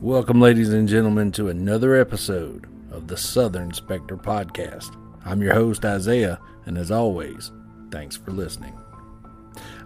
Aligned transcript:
Welcome, 0.00 0.40
ladies 0.40 0.72
and 0.72 0.86
gentlemen, 0.86 1.32
to 1.32 1.48
another 1.48 1.96
episode 1.96 2.68
of 2.92 3.08
the 3.08 3.16
Southern 3.16 3.72
Spectre 3.72 4.16
Podcast. 4.16 4.94
I'm 5.24 5.42
your 5.42 5.54
host, 5.54 5.84
Isaiah, 5.84 6.38
and 6.66 6.78
as 6.78 6.92
always, 6.92 7.50
thanks 7.90 8.16
for 8.16 8.30
listening. 8.30 8.78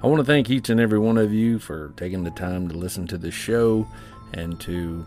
I 0.02 0.06
want 0.06 0.20
to 0.20 0.26
thank 0.26 0.50
each 0.50 0.68
and 0.68 0.78
every 0.78 0.98
one 0.98 1.16
of 1.16 1.32
you 1.32 1.58
for 1.58 1.94
taking 1.96 2.24
the 2.24 2.30
time 2.30 2.68
to 2.68 2.76
listen 2.76 3.06
to 3.06 3.16
the 3.16 3.30
show 3.30 3.88
and 4.34 4.60
to 4.60 5.02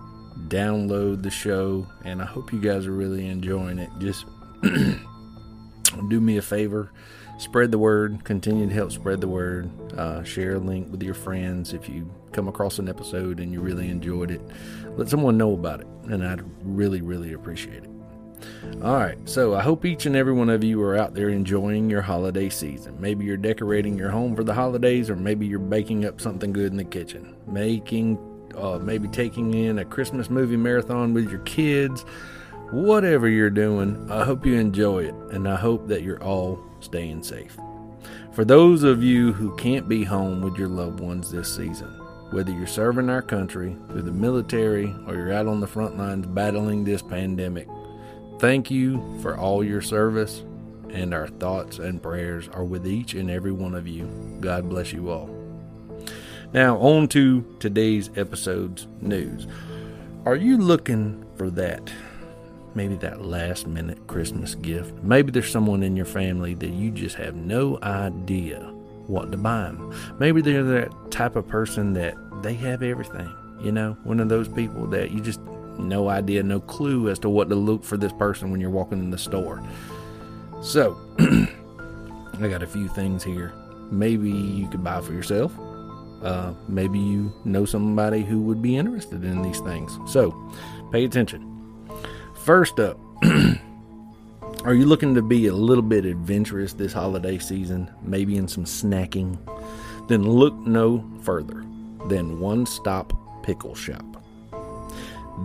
download 0.48 1.22
the 1.22 1.30
show, 1.30 1.86
and 2.04 2.20
I 2.20 2.26
hope 2.26 2.52
you 2.52 2.60
guys 2.60 2.88
are 2.88 2.92
really 2.92 3.28
enjoying 3.28 3.78
it. 3.78 3.92
Just 4.00 4.26
do 4.64 6.20
me 6.20 6.38
a 6.38 6.42
favor 6.42 6.92
spread 7.38 7.72
the 7.72 7.80
word. 7.80 8.24
Continue 8.24 8.68
to 8.68 8.74
help 8.74 8.92
spread 8.92 9.22
the 9.22 9.28
word. 9.28 9.70
Uh, 9.98 10.24
share 10.24 10.56
a 10.56 10.60
link 10.60 10.92
with 10.92 11.04
your 11.04 11.14
friends. 11.14 11.74
If 11.74 11.90
you 11.90 12.10
come 12.32 12.48
across 12.48 12.80
an 12.80 12.90
episode 12.90 13.40
and 13.40 13.54
you 13.54 13.62
really 13.62 13.90
enjoyed 13.90 14.30
it 14.30 14.42
let 14.98 15.10
someone 15.10 15.38
know 15.38 15.54
about 15.54 15.82
it 15.82 15.88
and 16.06 16.26
i'd 16.26 16.42
really 16.64 17.02
really 17.02 17.34
appreciate 17.34 17.84
it. 17.84 17.90
All 18.84 18.96
right 18.96 19.18
so 19.26 19.56
i 19.56 19.62
hope 19.62 19.86
each 19.86 20.06
and 20.06 20.16
every 20.16 20.34
one 20.34 20.50
of 20.50 20.64
you 20.64 20.82
are 20.82 20.98
out 20.98 21.14
there 21.14 21.30
enjoying 21.30 21.90
your 21.90 22.02
holiday 22.02 22.50
season. 22.50 23.00
Maybe 23.00 23.26
you're 23.26 23.38
decorating 23.38 23.98
your 23.98 24.10
home 24.10 24.36
for 24.36 24.44
the 24.44 24.54
holidays 24.54 25.10
or 25.10 25.16
maybe 25.16 25.48
you're 25.48 25.60
baking 25.60 26.06
up 26.06 26.20
something 26.20 26.52
good 26.52 26.72
in 26.72 26.78
the 26.78 26.84
kitchen. 26.84 27.36
Making 27.48 28.20
uh, 28.56 28.80
maybe 28.80 29.08
taking 29.10 29.54
in 29.54 29.80
a 29.80 29.86
christmas 29.86 30.30
movie 30.30 30.56
marathon 30.56 31.14
with 31.14 31.30
your 31.30 31.42
kids 31.42 32.06
whatever 32.76 33.30
you're 33.30 33.50
doing, 33.50 34.12
I 34.12 34.26
hope 34.26 34.46
you 34.46 34.56
enjoy 34.56 35.06
it 35.06 35.16
and 35.32 35.48
I 35.48 35.56
hope 35.56 35.88
that 35.88 36.04
you're 36.04 36.22
all 36.22 36.60
staying 36.82 37.24
safe. 37.24 37.58
For 38.34 38.44
those 38.44 38.84
of 38.84 39.02
you 39.02 39.32
who 39.32 39.56
can't 39.56 39.88
be 39.88 40.04
home 40.04 40.42
with 40.42 40.58
your 40.58 40.68
loved 40.68 41.00
ones 41.00 41.32
this 41.32 41.56
season, 41.56 41.88
whether 42.32 42.52
you're 42.52 42.68
serving 42.68 43.10
our 43.10 43.22
country 43.22 43.78
through 43.88 44.02
the 44.02 44.12
military 44.12 44.94
or 45.08 45.16
you're 45.16 45.32
out 45.32 45.48
on 45.48 45.62
the 45.62 45.68
front 45.68 45.98
lines 45.98 46.26
battling 46.26 46.84
this 46.84 47.02
pandemic, 47.02 47.70
thank 48.40 48.70
you 48.70 49.18
for 49.22 49.38
all 49.38 49.64
your 49.64 49.82
service, 49.82 50.44
and 50.90 51.14
our 51.14 51.28
thoughts 51.28 51.80
and 51.80 52.04
prayers 52.04 52.50
are 52.50 52.66
with 52.66 52.86
each 52.86 53.14
and 53.14 53.32
every 53.32 53.54
one 53.54 53.74
of 53.74 53.88
you. 53.88 54.06
God 54.42 54.68
bless 54.68 54.92
you 54.92 55.10
all. 55.10 55.30
Now, 56.52 56.78
on 56.80 57.08
to 57.10 57.56
today's 57.60 58.10
episode's 58.18 58.86
news. 59.00 59.48
Are 60.26 60.36
you 60.36 60.58
looking 60.58 61.26
for 61.38 61.50
that 61.52 61.90
maybe 62.76 62.96
that 62.96 63.22
last 63.22 63.68
minute 63.68 64.06
Christmas 64.08 64.56
gift. 64.56 64.94
Maybe 65.02 65.32
there's 65.32 65.50
someone 65.50 65.82
in 65.82 65.96
your 65.96 66.06
family 66.06 66.54
that 66.56 66.72
you 66.72 66.92
just 66.92 67.16
have 67.16 67.36
no 67.36 67.80
idea 67.82 68.60
what 69.08 69.32
to 69.32 69.38
buy 69.38 69.64
them. 69.64 69.94
Maybe 70.20 70.42
they're 70.42 70.64
that 70.64 71.12
type 71.12 71.36
of 71.36 71.48
person 71.48 71.94
that 71.94 72.16
they 72.44 72.54
have 72.56 72.84
everything. 72.84 73.32
You 73.62 73.72
know, 73.72 73.98
one 74.04 74.20
of 74.20 74.30
those 74.30 74.48
people 74.48 74.86
that 74.88 75.12
you 75.12 75.22
just 75.22 75.40
no 75.80 76.10
idea, 76.10 76.44
no 76.44 76.60
clue 76.60 77.10
as 77.10 77.20
to 77.20 77.30
what 77.30 77.50
to 77.50 77.56
look 77.56 77.84
for 77.84 77.98
this 77.98 78.14
person 78.14 78.52
when 78.52 78.62
you're 78.62 78.70
walking 78.70 79.00
in 79.00 79.12
the 79.12 79.18
store. 79.18 79.62
So, 80.62 80.98
I 81.20 82.48
got 82.48 82.64
a 82.64 82.68
few 82.68 82.88
things 82.90 83.24
here. 83.24 83.54
Maybe 83.92 84.30
you 84.32 84.68
could 84.68 84.84
buy 84.84 85.02
for 85.02 85.14
yourself. 85.14 85.54
Uh, 86.24 86.54
maybe 86.68 86.98
you 86.98 87.32
know 87.44 87.66
somebody 87.66 88.24
who 88.24 88.42
would 88.42 88.62
be 88.62 88.78
interested 88.78 89.24
in 89.24 89.42
these 89.42 89.60
things. 89.60 89.98
So, 90.08 90.34
pay 90.92 91.06
attention. 91.06 91.55
First 92.46 92.80
up, 92.80 93.00
are 94.66 94.76
you 94.76 94.86
looking 94.86 95.16
to 95.16 95.24
be 95.24 95.48
a 95.48 95.56
little 95.56 95.82
bit 95.82 96.06
adventurous 96.06 96.74
this 96.74 96.94
holiday 96.94 97.40
season, 97.40 97.90
maybe 98.04 98.38
in 98.38 98.48
some 98.48 98.66
snacking? 98.66 99.40
Then 100.10 100.30
look 100.30 100.54
no 100.54 101.04
further 101.24 101.66
than 102.08 102.40
One 102.40 102.68
Stop 102.68 103.14
Pickle 103.42 103.74
Shop. 103.74 104.24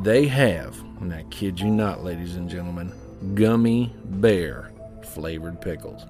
They 0.02 0.26
have, 0.26 0.78
and 1.00 1.14
I 1.14 1.22
kid 1.30 1.58
you 1.58 1.70
not, 1.70 2.04
ladies 2.04 2.36
and 2.36 2.50
gentlemen, 2.50 2.92
gummy 3.34 3.94
bear 4.04 4.70
flavored 5.02 5.58
pickles. 5.62 6.04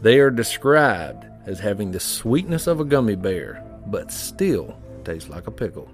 They 0.00 0.20
are 0.20 0.30
described 0.30 1.26
as 1.44 1.60
having 1.60 1.90
the 1.90 2.00
sweetness 2.00 2.66
of 2.66 2.80
a 2.80 2.86
gummy 2.86 3.16
bear, 3.16 3.62
but 3.88 4.10
still 4.10 4.74
taste 5.04 5.28
like 5.28 5.48
a 5.48 5.50
pickle. 5.50 5.90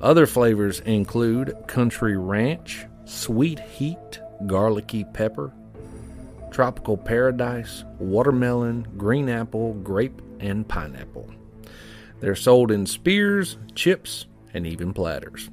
Other 0.00 0.26
flavors 0.26 0.80
include 0.80 1.56
country 1.68 2.16
ranch, 2.16 2.86
sweet 3.06 3.60
heat, 3.60 4.20
garlicky 4.46 5.04
pepper, 5.04 5.52
tropical 6.50 6.98
paradise, 6.98 7.84
watermelon, 7.98 8.86
green 8.98 9.28
apple, 9.28 9.72
grape, 9.74 10.20
and 10.40 10.68
pineapple. 10.68 11.30
They're 12.20 12.34
sold 12.34 12.70
in 12.70 12.84
spears, 12.84 13.56
chips, 13.74 14.26
and 14.52 14.66
even 14.66 14.92
platters. 14.92 15.48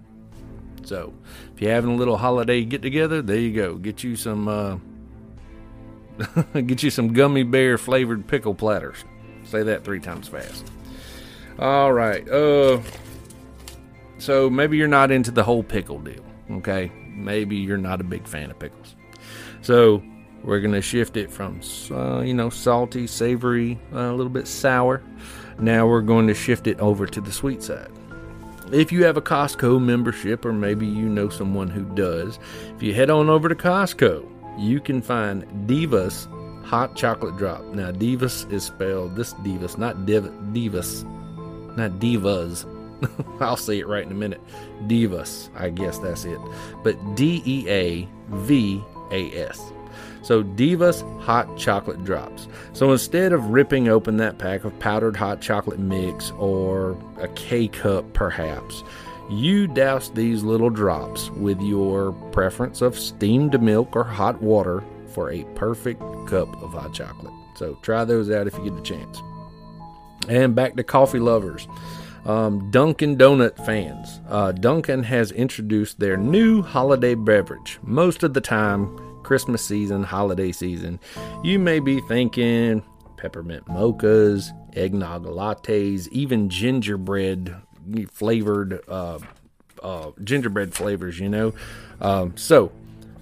So, 0.84 1.14
if 1.54 1.62
you're 1.62 1.72
having 1.72 1.92
a 1.92 1.96
little 1.96 2.18
holiday 2.18 2.64
get 2.66 2.82
together, 2.82 3.22
there 3.22 3.38
you 3.38 3.54
go. 3.54 3.76
Get 3.76 4.04
you 4.04 4.16
some 4.16 4.48
uh, 4.48 4.78
get 6.54 6.84
you 6.84 6.90
some 6.90 7.14
gummy 7.14 7.44
bear 7.44 7.78
flavored 7.78 8.28
pickle 8.28 8.56
platters. 8.56 9.06
Say 9.46 9.64
that 9.64 9.84
three 9.84 10.00
times 10.00 10.28
fast. 10.28 10.70
All 11.60 11.94
right. 11.94 12.28
Uh 12.30 12.82
so 14.18 14.50
maybe 14.50 14.78
you're 14.78 14.88
not 14.88 15.12
into 15.12 15.32
the 15.32 15.44
whole 15.44 15.64
pickle 15.64 16.00
deal, 16.00 16.24
okay? 16.52 16.92
Maybe 17.14 17.56
you're 17.56 17.78
not 17.78 18.02
a 18.02 18.04
big 18.04 18.28
fan 18.28 18.52
of 18.52 18.60
pickles. 18.60 18.96
So 19.62 20.04
we're 20.44 20.60
going 20.60 20.74
to 20.74 20.82
shift 20.82 21.16
it 21.16 21.32
from, 21.32 21.62
uh, 21.92 22.22
you 22.22 22.34
know, 22.34 22.50
salty, 22.50 23.08
savory, 23.08 23.80
uh, 23.94 24.00
a 24.00 24.14
little 24.14 24.30
bit 24.30 24.48
sour. 24.48 25.02
Now 25.60 25.88
we're 25.88 26.02
going 26.02 26.28
to 26.28 26.34
shift 26.34 26.68
it 26.68 26.80
over 26.80 27.06
to 27.06 27.22
the 27.22 27.32
sweet 27.32 27.64
side. 27.64 27.92
If 28.72 28.92
you 28.92 29.04
have 29.04 29.18
a 29.18 29.22
Costco 29.22 29.82
membership, 29.82 30.46
or 30.46 30.54
maybe 30.54 30.86
you 30.86 31.08
know 31.08 31.30
someone 31.30 31.70
who 31.70 31.84
does, 31.96 32.40
if 32.76 32.82
you 32.82 32.94
head 32.94 33.10
on 33.10 33.30
over 33.30 33.48
to 33.48 33.56
Costco, 33.56 34.28
you 34.58 34.80
can 34.80 35.02
find 35.02 35.44
Deavas 35.68 36.28
hot 36.64 36.96
chocolate 36.96 37.38
drop. 37.38 37.64
Now, 37.66 37.92
Deavas 37.92 38.52
is 38.52 38.64
spelled 38.64 39.16
this 39.16 39.34
Divas, 39.36 39.78
not 39.78 40.06
Div- 40.06 40.32
Divas, 40.54 41.04
not 41.76 41.92
Divas, 42.00 42.66
I'll 43.40 43.58
say 43.58 43.80
it 43.80 43.88
right 43.88 44.06
in 44.06 44.12
a 44.12 44.16
minute. 44.16 44.42
Divas, 44.88 45.50
I 45.56 45.70
guess 45.70 46.00
that's 46.00 46.26
it. 46.26 46.40
But 46.84 47.16
D 47.16 47.42
E 47.46 47.70
A 47.70 48.08
V 48.30 48.84
A 49.12 49.32
S. 49.48 49.74
So 50.24 50.42
Deavas 50.42 51.04
hot 51.22 51.58
chocolate 51.58 52.04
drops. 52.06 52.48
So 52.72 52.92
instead 52.92 53.34
of 53.34 53.48
ripping 53.48 53.90
open 53.90 54.18
that 54.18 54.38
pack 54.38 54.64
of 54.64 54.78
powdered 54.80 55.18
hot 55.18 55.42
chocolate 55.42 55.80
mix 55.80 56.32
or 56.32 56.98
a 57.20 57.28
K 57.30 57.68
cup 57.68 58.12
perhaps, 58.14 58.84
you 59.30 59.68
douse 59.68 60.10
these 60.10 60.44
little 60.44 60.70
drops 60.70 61.30
with 61.32 61.62
your 61.62 62.14
preference 62.32 62.82
of 62.82 62.98
steamed 62.98 63.62
milk 63.62 63.96
or 63.96 64.04
hot 64.04 64.42
water 64.42 64.84
for 65.08 65.30
a 65.30 65.44
perfect 65.56 66.02
cup 66.28 66.62
of 66.62 66.72
hot 66.72 66.94
chocolate. 66.94 67.34
So 67.56 67.78
try 67.82 68.06
those 68.06 68.32
out 68.32 68.48
if 68.48 68.58
you 68.58 68.64
get 68.64 68.76
the 68.76 68.82
chance. 68.82 69.22
And 70.30 70.56
back 70.56 70.76
to 70.76 70.84
coffee 70.84 71.20
lovers. 71.20 71.68
Um, 72.26 72.72
Dunkin' 72.72 73.18
Donut 73.18 73.66
fans. 73.66 74.22
Uh, 74.30 74.54
Dunkin' 74.54 75.04
has 75.04 75.32
introduced 75.32 76.00
their 76.00 76.16
new 76.16 76.62
holiday 76.62 77.16
beverage. 77.16 77.80
Most 77.84 78.24
of 78.24 78.34
the 78.34 78.42
time, 78.42 78.98
Christmas 79.24 79.64
season, 79.64 80.04
holiday 80.04 80.52
season, 80.52 81.00
you 81.44 81.60
may 81.60 81.80
be 81.80 82.00
thinking 82.02 82.84
peppermint 83.18 83.66
mochas, 83.66 84.52
eggnog 84.76 85.26
lattes, 85.26 86.08
even 86.10 86.50
gingerbread 86.50 87.56
flavored 88.12 88.82
uh, 88.88 89.20
uh, 89.82 90.12
gingerbread 90.24 90.74
flavors, 90.74 91.20
you 91.20 91.30
know. 91.30 91.54
Um, 92.00 92.36
so, 92.38 92.72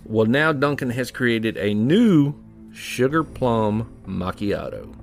well, 0.05 0.27
now 0.27 0.51
Dunkin' 0.51 0.91
has 0.91 1.11
created 1.11 1.57
a 1.57 1.73
new 1.73 2.35
sugar 2.73 3.23
plum 3.23 3.91
macchiato. 4.05 4.95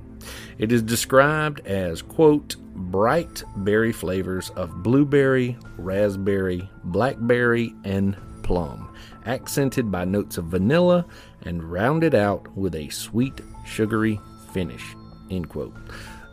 It 0.59 0.73
is 0.73 0.83
described 0.83 1.61
as, 1.67 2.03
quote, 2.03 2.57
bright 2.75 3.45
berry 3.57 3.93
flavors 3.93 4.51
of 4.51 4.83
blueberry, 4.83 5.57
raspberry, 5.77 6.69
blackberry, 6.85 7.75
and 7.85 8.17
plum, 8.43 8.93
accented 9.25 9.91
by 9.93 10.05
notes 10.05 10.37
of 10.37 10.47
vanilla 10.47 11.07
and 11.43 11.63
rounded 11.63 12.15
out 12.15 12.49
with 12.57 12.75
a 12.75 12.89
sweet, 12.89 13.41
sugary 13.67 14.21
finish. 14.53 14.97
End 15.31 15.49
quote. 15.49 15.77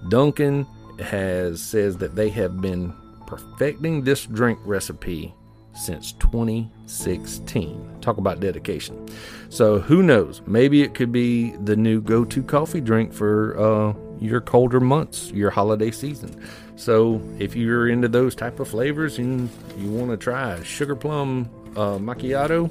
Dunkin' 0.10 0.66
has 1.00 1.62
says 1.62 1.98
that 1.98 2.16
they 2.16 2.30
have 2.30 2.62
been 2.62 2.94
perfecting 3.28 4.04
this 4.04 4.26
drink 4.26 4.58
recipe 4.66 5.34
since 5.76 6.14
2016. 6.14 7.98
Talk 8.02 8.18
about 8.18 8.40
dedication. 8.40 9.08
So 9.50 9.80
who 9.80 10.02
knows? 10.02 10.42
Maybe 10.48 10.82
it 10.82 10.94
could 10.94 11.12
be 11.12 11.52
the 11.58 11.76
new 11.76 12.02
go-to 12.02 12.42
coffee 12.42 12.82
drink 12.82 13.14
for 13.14 13.60
uh, 13.60 13.94
your 14.20 14.42
colder 14.42 14.80
months, 14.80 15.32
your 15.32 15.50
holiday 15.50 15.92
season. 15.92 16.48
So 16.76 17.22
if 17.40 17.56
you're 17.56 17.90
into 17.90 18.08
those 18.08 18.36
type 18.36 18.60
of 18.60 18.68
flavors 18.68 19.18
and 19.18 19.50
you 19.78 19.90
want 19.92 20.12
to 20.12 20.18
try 20.18 20.62
sugar 20.64 20.96
plum 20.96 21.50
uh, 21.76 21.98
macchiato, 21.98 22.70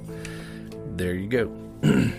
there 0.96 1.14
you 1.14 1.28
go. 1.28 1.52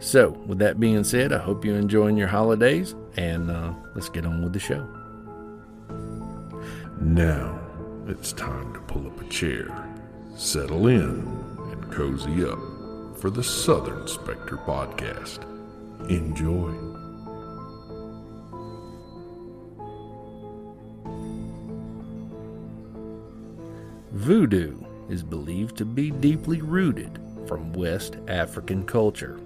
so 0.00 0.30
with 0.46 0.58
that 0.58 0.80
being 0.80 1.04
said, 1.04 1.32
I 1.32 1.38
hope 1.38 1.64
you're 1.64 1.78
enjoying 1.78 2.16
your 2.16 2.28
holidays, 2.28 2.94
and 3.16 3.50
uh, 3.50 3.72
let's 3.94 4.08
get 4.08 4.24
on 4.24 4.42
with 4.42 4.52
the 4.52 4.60
show. 4.60 4.86
Now 7.00 7.58
it's 8.08 8.32
time 8.32 8.72
to 8.74 8.80
pull 8.80 9.06
up 9.06 9.20
a 9.20 9.24
chair, 9.28 9.68
settle 10.36 10.88
in, 10.88 11.26
and 11.70 11.92
cozy 11.92 12.44
up 12.44 12.58
for 13.18 13.30
the 13.30 13.42
Southern 13.42 14.06
Spectre 14.08 14.56
podcast. 14.56 15.44
Enjoy. 16.08 16.72
Voodoo 24.12 24.78
is 25.08 25.22
believed 25.22 25.76
to 25.76 25.84
be 25.84 26.10
deeply 26.10 26.62
rooted 26.62 27.18
from 27.46 27.72
West 27.72 28.16
African 28.26 28.84
culture. 28.84 29.38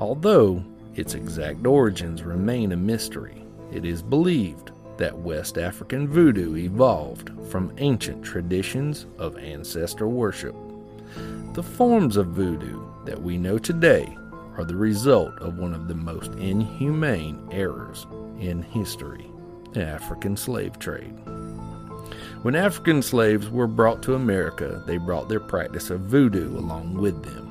Although 0.00 0.62
its 0.94 1.14
exact 1.14 1.66
origins 1.66 2.22
remain 2.22 2.72
a 2.72 2.76
mystery, 2.76 3.44
it 3.72 3.84
is 3.84 4.02
believed 4.02 4.70
that 4.98 5.16
West 5.16 5.58
African 5.58 6.08
voodoo 6.08 6.56
evolved 6.56 7.30
from 7.50 7.72
ancient 7.78 8.24
traditions 8.24 9.06
of 9.18 9.36
ancestor 9.38 10.08
worship. 10.08 10.54
The 11.54 11.62
forms 11.62 12.16
of 12.16 12.28
voodoo 12.28 12.84
that 13.04 13.20
we 13.20 13.36
know 13.36 13.58
today 13.58 14.16
are 14.56 14.64
the 14.64 14.76
result 14.76 15.38
of 15.38 15.58
one 15.58 15.74
of 15.74 15.88
the 15.88 15.94
most 15.94 16.32
inhumane 16.32 17.48
errors 17.52 18.06
in 18.38 18.62
history 18.62 19.26
the 19.72 19.84
African 19.84 20.36
slave 20.36 20.78
trade. 20.78 21.14
When 22.42 22.54
African 22.54 23.02
slaves 23.02 23.50
were 23.50 23.66
brought 23.66 24.00
to 24.04 24.14
America, 24.14 24.80
they 24.86 24.96
brought 24.96 25.28
their 25.28 25.40
practice 25.40 25.90
of 25.90 26.02
voodoo 26.02 26.56
along 26.56 26.94
with 26.94 27.24
them. 27.24 27.48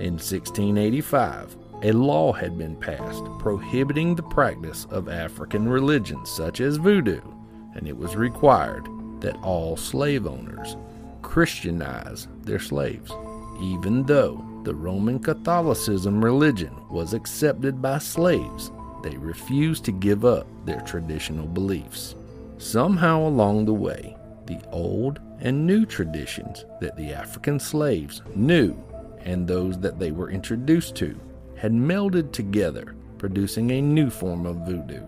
In 0.00 0.14
1685, 0.14 1.54
a 1.82 1.92
law 1.92 2.32
had 2.32 2.56
been 2.56 2.76
passed 2.76 3.24
prohibiting 3.38 4.14
the 4.14 4.22
practice 4.22 4.86
of 4.90 5.10
African 5.10 5.68
religions 5.68 6.30
such 6.30 6.62
as 6.62 6.78
voodoo, 6.78 7.20
and 7.74 7.86
it 7.86 7.94
was 7.96 8.16
required 8.16 8.88
that 9.20 9.36
all 9.42 9.76
slave 9.76 10.26
owners 10.26 10.78
Christianize 11.20 12.26
their 12.44 12.58
slaves, 12.58 13.12
even 13.60 14.02
though 14.04 14.42
the 14.64 14.74
Roman 14.74 15.18
Catholicism 15.18 16.24
religion 16.24 16.74
was 16.88 17.12
accepted 17.12 17.82
by 17.82 17.98
slaves. 17.98 18.72
They 19.02 19.18
refused 19.18 19.84
to 19.84 19.92
give 19.92 20.24
up 20.24 20.46
their 20.64 20.80
traditional 20.80 21.46
beliefs. 21.46 22.14
Somehow 22.60 23.26
along 23.26 23.64
the 23.64 23.72
way, 23.72 24.14
the 24.44 24.60
old 24.70 25.18
and 25.40 25.66
new 25.66 25.86
traditions 25.86 26.66
that 26.82 26.94
the 26.94 27.10
African 27.10 27.58
slaves 27.58 28.20
knew 28.34 28.76
and 29.20 29.48
those 29.48 29.78
that 29.78 29.98
they 29.98 30.12
were 30.12 30.30
introduced 30.30 30.94
to 30.96 31.18
had 31.56 31.72
melded 31.72 32.32
together, 32.32 32.94
producing 33.16 33.70
a 33.70 33.80
new 33.80 34.10
form 34.10 34.44
of 34.44 34.66
voodoo. 34.66 35.02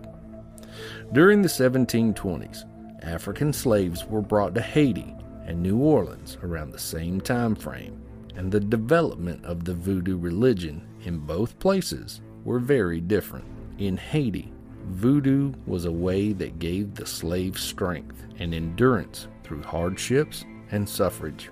During 1.13 1.43
the 1.43 1.47
1720s, 1.47 2.65
African 3.03 3.53
slaves 3.53 4.03
were 4.05 4.21
brought 4.21 4.55
to 4.55 4.61
Haiti 4.61 5.15
and 5.45 5.61
New 5.61 5.77
Orleans 5.77 6.39
around 6.41 6.71
the 6.71 6.79
same 6.79 7.21
time 7.21 7.53
frame, 7.53 8.01
and 8.35 8.51
the 8.51 8.59
development 8.59 9.45
of 9.45 9.63
the 9.63 9.75
voodoo 9.75 10.17
religion 10.17 10.87
in 11.03 11.19
both 11.19 11.59
places 11.59 12.21
were 12.45 12.59
very 12.59 12.99
different. 12.99 13.45
In 13.77 13.95
Haiti, 13.97 14.52
voodoo 14.85 15.53
was 15.65 15.85
a 15.85 15.91
way 15.91 16.33
that 16.33 16.59
gave 16.59 16.95
the 16.95 17.05
slave 17.05 17.57
strength 17.57 18.25
and 18.39 18.53
endurance 18.53 19.27
through 19.43 19.63
hardships 19.63 20.45
and 20.71 20.87
suffrage. 20.87 21.49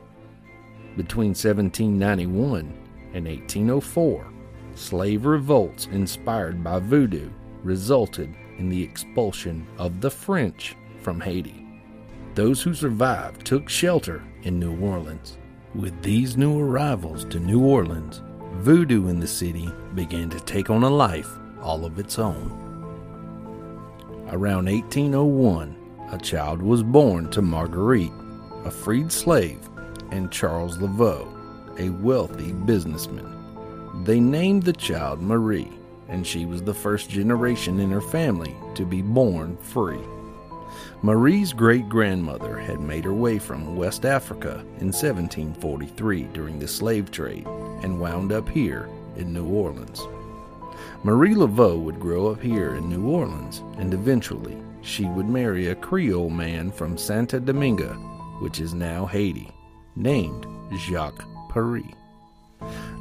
Between 0.97 1.29
1791 1.29 2.59
and 3.13 3.25
1804, 3.25 4.27
slave 4.75 5.25
revolts 5.25 5.87
inspired 5.87 6.63
by 6.63 6.79
voodoo 6.79 7.29
resulted 7.63 8.33
in 8.57 8.69
the 8.69 8.81
expulsion 8.81 9.65
of 9.77 10.01
the 10.01 10.11
French 10.11 10.75
from 11.01 11.19
Haiti. 11.21 11.67
Those 12.35 12.61
who 12.61 12.73
survived 12.73 13.45
took 13.45 13.69
shelter 13.69 14.23
in 14.43 14.59
New 14.59 14.79
Orleans. 14.79 15.37
With 15.75 16.01
these 16.01 16.37
new 16.37 16.59
arrivals 16.59 17.25
to 17.25 17.39
New 17.39 17.63
Orleans, 17.63 18.21
voodoo 18.55 19.07
in 19.07 19.19
the 19.19 19.27
city 19.27 19.69
began 19.95 20.29
to 20.29 20.39
take 20.41 20.69
on 20.69 20.83
a 20.83 20.89
life 20.89 21.29
all 21.61 21.85
of 21.85 21.99
its 21.99 22.19
own. 22.19 22.70
Around 24.31 24.69
1801, 24.69 25.75
a 26.13 26.17
child 26.17 26.61
was 26.61 26.83
born 26.83 27.29
to 27.31 27.41
Marguerite, 27.41 28.13
a 28.63 28.71
freed 28.71 29.11
slave, 29.11 29.59
and 30.11 30.31
Charles 30.31 30.77
Laveau, 30.77 31.27
a 31.77 31.89
wealthy 31.89 32.53
businessman. 32.53 33.27
They 34.05 34.21
named 34.21 34.63
the 34.63 34.71
child 34.71 35.21
Marie, 35.21 35.69
and 36.07 36.25
she 36.25 36.45
was 36.45 36.63
the 36.63 36.73
first 36.73 37.09
generation 37.09 37.81
in 37.81 37.91
her 37.91 37.99
family 37.99 38.55
to 38.75 38.85
be 38.85 39.01
born 39.01 39.57
free. 39.57 39.99
Marie's 41.01 41.51
great 41.51 41.89
grandmother 41.89 42.57
had 42.57 42.79
made 42.79 43.03
her 43.03 43.13
way 43.13 43.37
from 43.37 43.75
West 43.75 44.05
Africa 44.05 44.59
in 44.79 44.93
1743 44.93 46.23
during 46.31 46.57
the 46.57 46.69
slave 46.69 47.11
trade 47.11 47.45
and 47.83 47.99
wound 47.99 48.31
up 48.31 48.47
here 48.47 48.87
in 49.17 49.33
New 49.33 49.45
Orleans. 49.45 50.07
Marie 51.03 51.33
Laveau 51.33 51.81
would 51.81 51.99
grow 51.99 52.27
up 52.27 52.39
here 52.39 52.75
in 52.75 52.87
New 52.87 53.07
Orleans, 53.07 53.63
and 53.79 53.91
eventually 53.91 54.55
she 54.81 55.05
would 55.05 55.27
marry 55.27 55.69
a 55.69 55.75
Creole 55.75 56.29
man 56.29 56.71
from 56.71 56.95
Santo 56.95 57.39
Domingo, 57.39 57.93
which 58.39 58.59
is 58.59 58.75
now 58.75 59.07
Haiti, 59.07 59.49
named 59.95 60.45
Jacques 60.77 61.25
Paris. 61.49 61.87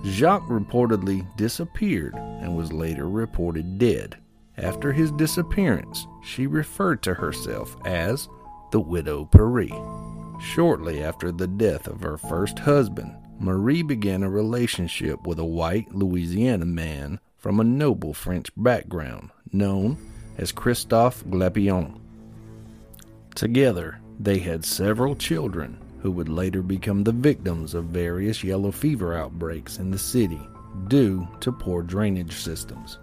Jacques 0.02 0.48
reportedly 0.48 1.26
disappeared 1.36 2.14
and 2.14 2.56
was 2.56 2.72
later 2.72 3.06
reported 3.06 3.78
dead. 3.78 4.16
After 4.56 4.92
his 4.92 5.12
disappearance, 5.12 6.06
she 6.24 6.46
referred 6.46 7.02
to 7.02 7.12
herself 7.12 7.76
as 7.84 8.30
the 8.70 8.80
Widow 8.80 9.26
Paris. 9.26 9.72
Shortly 10.40 11.02
after 11.02 11.32
the 11.32 11.46
death 11.46 11.86
of 11.86 12.00
her 12.00 12.16
first 12.16 12.60
husband, 12.60 13.14
Marie 13.38 13.82
began 13.82 14.22
a 14.22 14.30
relationship 14.30 15.26
with 15.26 15.38
a 15.38 15.44
white 15.44 15.94
Louisiana 15.94 16.64
man 16.64 17.20
from 17.40 17.58
a 17.58 17.64
noble 17.64 18.12
French 18.14 18.48
background 18.56 19.30
known 19.52 19.96
as 20.38 20.52
Christophe 20.52 21.24
Glapion. 21.24 21.98
Together, 23.34 23.98
they 24.20 24.38
had 24.38 24.64
several 24.64 25.16
children 25.16 25.78
who 26.02 26.10
would 26.10 26.28
later 26.28 26.62
become 26.62 27.02
the 27.02 27.12
victims 27.12 27.74
of 27.74 27.86
various 27.86 28.44
yellow 28.44 28.70
fever 28.70 29.14
outbreaks 29.14 29.78
in 29.78 29.90
the 29.90 29.98
city 29.98 30.40
due 30.88 31.26
to 31.40 31.50
poor 31.50 31.82
drainage 31.82 32.34
systems. 32.34 32.98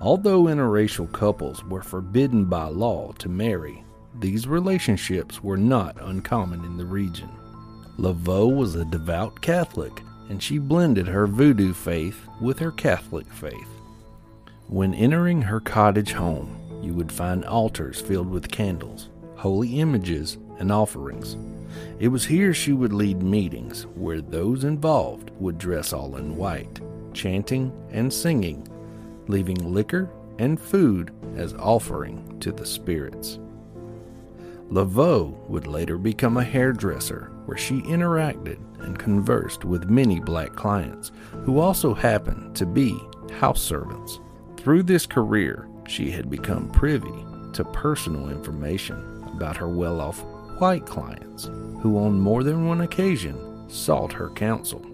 Although 0.00 0.44
interracial 0.44 1.10
couples 1.12 1.64
were 1.64 1.82
forbidden 1.82 2.44
by 2.44 2.66
law 2.66 3.12
to 3.18 3.28
marry, 3.28 3.84
these 4.20 4.46
relationships 4.46 5.42
were 5.42 5.56
not 5.56 5.96
uncommon 6.00 6.64
in 6.64 6.76
the 6.76 6.86
region. 6.86 7.30
Laveau 7.98 8.54
was 8.54 8.74
a 8.74 8.84
devout 8.84 9.40
Catholic, 9.40 10.02
and 10.28 10.42
she 10.42 10.58
blended 10.58 11.06
her 11.06 11.26
voodoo 11.26 11.72
faith 11.72 12.28
with 12.40 12.58
her 12.58 12.72
Catholic 12.72 13.26
faith. 13.32 13.68
When 14.68 14.94
entering 14.94 15.42
her 15.42 15.60
cottage 15.60 16.12
home, 16.12 16.60
you 16.82 16.94
would 16.94 17.12
find 17.12 17.44
altars 17.44 18.00
filled 18.00 18.30
with 18.30 18.50
candles, 18.50 19.10
holy 19.36 19.80
images, 19.80 20.38
and 20.58 20.72
offerings. 20.72 21.36
It 21.98 22.08
was 22.08 22.24
here 22.24 22.54
she 22.54 22.72
would 22.72 22.92
lead 22.92 23.22
meetings 23.22 23.86
where 23.94 24.20
those 24.20 24.64
involved 24.64 25.30
would 25.38 25.58
dress 25.58 25.92
all 25.92 26.16
in 26.16 26.36
white, 26.36 26.80
chanting 27.12 27.72
and 27.90 28.12
singing, 28.12 28.66
leaving 29.28 29.72
liquor 29.72 30.10
and 30.38 30.60
food 30.60 31.12
as 31.36 31.54
offering 31.54 32.38
to 32.40 32.52
the 32.52 32.66
spirits. 32.66 33.38
Laveau 34.70 35.36
would 35.48 35.66
later 35.66 35.98
become 35.98 36.36
a 36.36 36.44
hairdresser 36.44 37.30
where 37.44 37.58
she 37.58 37.82
interacted 37.82 38.58
and 38.84 38.98
conversed 38.98 39.64
with 39.64 39.90
many 39.90 40.20
black 40.20 40.54
clients 40.54 41.10
who 41.44 41.58
also 41.58 41.94
happened 41.94 42.54
to 42.56 42.66
be 42.66 42.98
house 43.32 43.60
servants. 43.60 44.20
Through 44.56 44.84
this 44.84 45.06
career, 45.06 45.68
she 45.88 46.10
had 46.10 46.30
become 46.30 46.70
privy 46.70 47.24
to 47.52 47.64
personal 47.64 48.30
information 48.30 49.24
about 49.34 49.56
her 49.56 49.68
well 49.68 50.00
off 50.00 50.24
white 50.58 50.86
clients 50.86 51.46
who, 51.80 51.98
on 51.98 52.18
more 52.18 52.42
than 52.42 52.66
one 52.66 52.82
occasion, 52.82 53.68
sought 53.68 54.12
her 54.12 54.30
counsel. 54.30 54.84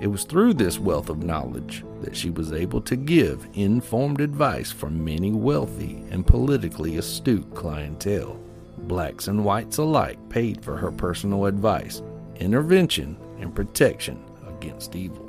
It 0.00 0.08
was 0.08 0.24
through 0.24 0.54
this 0.54 0.78
wealth 0.80 1.10
of 1.10 1.22
knowledge 1.22 1.84
that 2.00 2.16
she 2.16 2.30
was 2.30 2.52
able 2.52 2.80
to 2.82 2.96
give 2.96 3.46
informed 3.54 4.20
advice 4.20 4.72
for 4.72 4.90
many 4.90 5.30
wealthy 5.30 6.02
and 6.10 6.26
politically 6.26 6.96
astute 6.96 7.54
clientele. 7.54 8.40
Blacks 8.78 9.28
and 9.28 9.44
whites 9.44 9.78
alike 9.78 10.18
paid 10.28 10.64
for 10.64 10.76
her 10.76 10.90
personal 10.90 11.46
advice, 11.46 12.02
intervention, 12.36 13.16
and 13.38 13.54
protection 13.54 14.22
against 14.48 14.94
evil. 14.94 15.28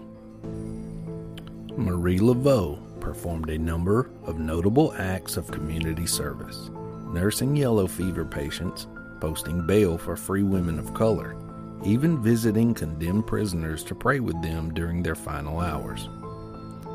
Marie 1.76 2.20
Laveau 2.20 2.80
performed 3.00 3.50
a 3.50 3.58
number 3.58 4.12
of 4.26 4.40
notable 4.40 4.94
acts 4.98 5.38
of 5.38 5.52
community 5.52 6.06
service, 6.06 6.70
nursing 7.12 7.56
yellow 7.56 7.88
fever 7.88 8.24
patients, 8.24 8.88
posting 9.20 9.66
bail 9.66 9.98
for 9.98 10.16
free 10.16 10.44
women 10.44 10.78
of 10.80 10.94
color, 10.94 11.36
even 11.84 12.22
visiting 12.22 12.74
condemned 12.74 13.26
prisoners 13.28 13.84
to 13.84 13.96
pray 13.96 14.20
with 14.20 14.42
them 14.42 14.74
during 14.74 15.02
their 15.02 15.16
final 15.16 15.60
hours. 15.60 16.08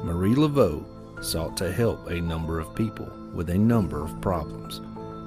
Marie 0.05 0.35
Laveau 0.35 0.85
sought 1.23 1.57
to 1.57 1.73
help 1.73 2.07
a 2.09 2.21
number 2.21 2.61
of 2.61 2.75
people 2.75 3.11
with 3.35 3.51
a 3.51 3.59
number 3.59 4.05
of 4.05 4.21
problems, 4.21 4.81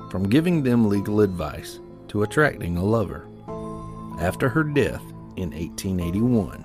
from 0.10 0.30
giving 0.30 0.64
them 0.64 0.88
legal 0.88 1.22
advice 1.22 1.80
to 2.08 2.24
attracting 2.24 2.78
a 2.78 2.84
lover. 2.84 3.28
After 4.22 4.50
her 4.50 4.64
death 4.64 5.02
in 5.36 5.50
1881, 5.50 6.64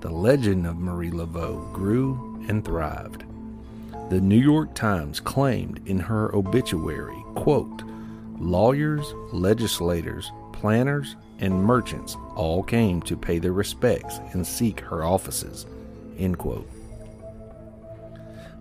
the 0.00 0.10
legend 0.10 0.66
of 0.66 0.76
Marie 0.76 1.10
Laveau 1.10 1.72
grew 1.72 2.44
and 2.50 2.62
thrived. 2.62 3.24
The 4.10 4.20
New 4.20 4.36
York 4.36 4.74
Times 4.74 5.18
claimed 5.18 5.80
in 5.86 5.98
her 5.98 6.34
obituary, 6.36 7.24
quote, 7.34 7.82
lawyers, 8.38 9.14
legislators, 9.32 10.30
planners, 10.52 11.16
and 11.38 11.64
merchants 11.64 12.14
all 12.36 12.62
came 12.62 13.00
to 13.02 13.16
pay 13.16 13.38
their 13.38 13.54
respects 13.54 14.18
and 14.34 14.46
seek 14.46 14.80
her 14.80 15.02
offices, 15.02 15.64
end 16.18 16.36
quote. 16.36 16.68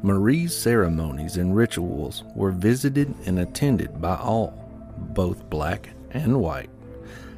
Marie's 0.02 0.56
ceremonies 0.56 1.36
and 1.36 1.54
rituals 1.54 2.24
were 2.34 2.52
visited 2.52 3.14
and 3.26 3.40
attended 3.40 4.00
by 4.00 4.16
all, 4.16 4.54
both 5.14 5.50
black 5.50 5.90
and 6.12 6.40
white. 6.40 6.70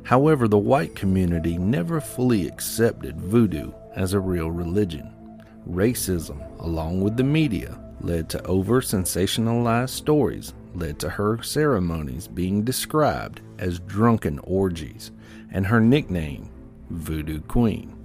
However, 0.10 0.48
the 0.48 0.58
white 0.58 0.96
community 0.96 1.60
never 1.60 2.02
fully 2.02 2.48
accepted 2.48 3.22
voodoo 3.22 3.72
as 3.96 4.14
a 4.14 4.20
real 4.20 4.50
religion. 4.50 5.14
Racism, 5.70 6.42
along 6.62 7.02
with 7.02 7.16
the 7.16 7.24
media, 7.24 7.80
led 8.02 8.28
to 8.30 8.44
over 8.48 8.82
sensationalized 8.82 9.90
stories, 9.92 10.56
led 10.74 10.98
to 10.98 11.12
her 11.12 11.44
ceremonies 11.44 12.28
being 12.28 12.64
described 12.64 13.42
as 13.60 13.82
drunken 13.82 14.40
orgies, 14.40 15.12
and 15.52 15.68
her 15.68 15.80
nickname, 15.80 16.50
Voodoo 16.90 17.42
Queen. 17.42 17.96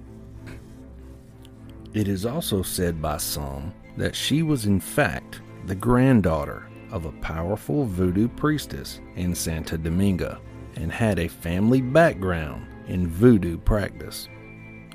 It 1.95 2.07
is 2.07 2.23
also 2.23 2.61
said 2.61 3.01
by 3.01 3.17
some 3.17 3.73
that 3.97 4.15
she 4.15 4.43
was 4.43 4.67
in 4.67 4.79
fact 4.79 5.41
the 5.65 5.73
granddaughter 5.73 6.67
of 6.91 7.05
a 7.05 7.11
powerful 7.13 7.83
voodoo 7.83 8.27
priestess 8.27 8.99
in 9.15 9.33
Santo 9.33 9.75
Domingo 9.75 10.39
and 10.75 10.91
had 10.91 11.19
a 11.19 11.27
family 11.27 11.81
background 11.81 12.67
in 12.87 13.07
voodoo 13.07 13.57
practice. 13.57 14.27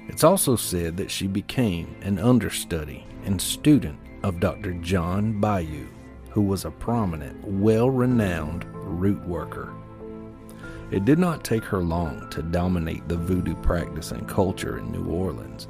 It's 0.08 0.24
also 0.24 0.56
said 0.56 0.96
that 0.96 1.10
she 1.10 1.26
became 1.26 1.94
an 2.02 2.18
understudy 2.18 3.06
and 3.24 3.40
student 3.40 3.98
of 4.22 4.40
Dr. 4.40 4.72
John 4.74 5.40
Bayou, 5.40 5.86
who 6.30 6.42
was 6.42 6.64
a 6.64 6.70
prominent, 6.70 7.42
well 7.44 7.90
renowned 7.90 8.64
root 8.74 9.24
worker. 9.26 9.72
It 10.90 11.04
did 11.04 11.18
not 11.18 11.44
take 11.44 11.64
her 11.64 11.82
long 11.82 12.28
to 12.30 12.42
dominate 12.42 13.06
the 13.08 13.16
voodoo 13.16 13.54
practice 13.56 14.10
and 14.10 14.28
culture 14.28 14.78
in 14.78 14.90
New 14.90 15.06
Orleans. 15.06 15.68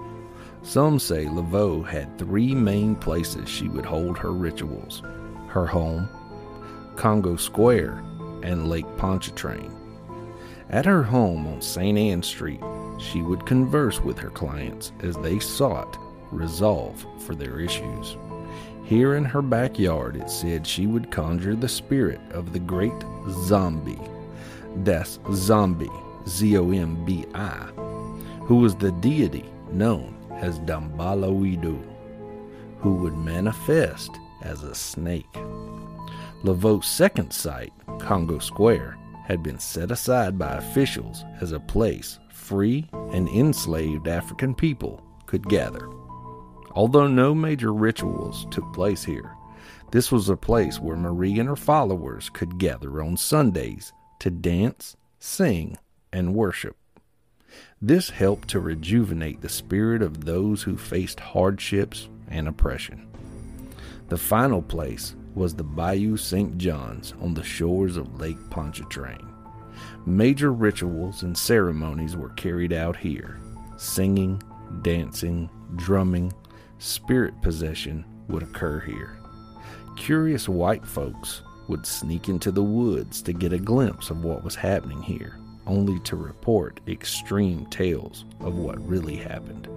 Some 0.62 0.98
say 0.98 1.26
Laveau 1.26 1.86
had 1.86 2.18
three 2.18 2.54
main 2.54 2.96
places 2.96 3.48
she 3.48 3.68
would 3.68 3.84
hold 3.84 4.18
her 4.18 4.32
rituals 4.32 5.02
her 5.48 5.66
home, 5.66 6.08
Congo 6.94 7.34
Square, 7.34 8.04
and 8.44 8.68
Lake 8.68 8.86
Pontchartrain. 8.96 9.79
At 10.70 10.86
her 10.86 11.02
home 11.02 11.48
on 11.48 11.60
St. 11.60 11.98
Anne 11.98 12.22
Street, 12.22 12.60
she 12.98 13.22
would 13.22 13.44
converse 13.44 14.00
with 14.00 14.18
her 14.18 14.30
clients 14.30 14.92
as 15.00 15.16
they 15.16 15.40
sought 15.40 15.98
resolve 16.30 17.04
for 17.18 17.34
their 17.34 17.58
issues. 17.58 18.16
Here 18.84 19.16
in 19.16 19.24
her 19.24 19.42
backyard, 19.42 20.16
it 20.16 20.30
said 20.30 20.66
she 20.66 20.86
would 20.86 21.10
conjure 21.10 21.56
the 21.56 21.68
spirit 21.68 22.20
of 22.30 22.52
the 22.52 22.60
great 22.60 22.92
zombie. 23.30 24.00
That's 24.76 25.18
zombie, 25.32 25.90
Z 26.28 26.56
O 26.56 26.70
M 26.70 27.04
B 27.04 27.24
I, 27.34 27.70
who 28.44 28.56
was 28.56 28.76
the 28.76 28.92
deity 28.92 29.50
known 29.72 30.16
as 30.40 30.60
Damballah 30.60 31.32
Wedo, 31.32 31.82
who 32.78 32.94
would 32.94 33.16
manifest 33.16 34.10
as 34.42 34.62
a 34.62 34.74
snake. 34.74 35.32
Laveau's 36.44 36.86
second 36.86 37.32
site, 37.32 37.72
Congo 37.98 38.38
Square, 38.38 38.96
had 39.30 39.44
been 39.44 39.60
set 39.60 39.92
aside 39.92 40.36
by 40.36 40.54
officials 40.56 41.24
as 41.40 41.52
a 41.52 41.60
place 41.60 42.18
free 42.30 42.88
and 43.12 43.28
enslaved 43.28 44.08
African 44.08 44.54
people 44.54 45.00
could 45.26 45.48
gather. 45.48 45.88
Although 46.72 47.06
no 47.06 47.32
major 47.32 47.72
rituals 47.72 48.46
took 48.50 48.72
place 48.72 49.04
here, 49.04 49.36
this 49.92 50.10
was 50.10 50.28
a 50.28 50.36
place 50.36 50.80
where 50.80 50.96
Marie 50.96 51.38
and 51.38 51.48
her 51.48 51.54
followers 51.54 52.28
could 52.28 52.58
gather 52.58 53.02
on 53.02 53.16
Sundays 53.16 53.92
to 54.18 54.30
dance, 54.30 54.96
sing, 55.20 55.76
and 56.12 56.34
worship. 56.34 56.76
This 57.80 58.10
helped 58.10 58.48
to 58.48 58.58
rejuvenate 58.58 59.42
the 59.42 59.48
spirit 59.48 60.02
of 60.02 60.24
those 60.24 60.62
who 60.62 60.76
faced 60.76 61.20
hardships 61.20 62.08
and 62.26 62.48
oppression. 62.48 63.06
The 64.08 64.18
final 64.18 64.60
place 64.60 65.14
was 65.34 65.54
the 65.54 65.64
Bayou 65.64 66.16
St. 66.16 66.58
John's 66.58 67.14
on 67.20 67.34
the 67.34 67.42
shores 67.42 67.96
of 67.96 68.20
Lake 68.20 68.38
Pontchartrain. 68.50 69.26
Major 70.06 70.52
rituals 70.52 71.22
and 71.22 71.36
ceremonies 71.36 72.16
were 72.16 72.30
carried 72.30 72.72
out 72.72 72.96
here. 72.96 73.38
Singing, 73.76 74.42
dancing, 74.82 75.48
drumming, 75.76 76.32
spirit 76.78 77.34
possession 77.42 78.04
would 78.28 78.42
occur 78.42 78.80
here. 78.80 79.18
Curious 79.96 80.48
white 80.48 80.86
folks 80.86 81.42
would 81.68 81.86
sneak 81.86 82.28
into 82.28 82.50
the 82.50 82.62
woods 82.62 83.22
to 83.22 83.32
get 83.32 83.52
a 83.52 83.58
glimpse 83.58 84.10
of 84.10 84.24
what 84.24 84.42
was 84.42 84.54
happening 84.54 85.02
here 85.02 85.40
only 85.66 86.00
to 86.00 86.16
report 86.16 86.80
extreme 86.88 87.64
tales 87.66 88.24
of 88.40 88.56
what 88.56 88.86
really 88.86 89.16
happened. 89.16 89.68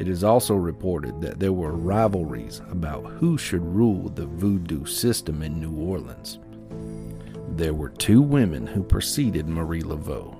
It 0.00 0.08
is 0.08 0.24
also 0.24 0.54
reported 0.54 1.20
that 1.20 1.38
there 1.38 1.52
were 1.52 1.72
rivalries 1.72 2.62
about 2.70 3.04
who 3.04 3.36
should 3.36 3.62
rule 3.62 4.08
the 4.08 4.24
voodoo 4.24 4.86
system 4.86 5.42
in 5.42 5.60
New 5.60 5.74
Orleans. 5.74 6.38
There 7.50 7.74
were 7.74 7.90
two 7.90 8.22
women 8.22 8.66
who 8.66 8.82
preceded 8.82 9.46
Marie 9.46 9.82
Laveau 9.82 10.38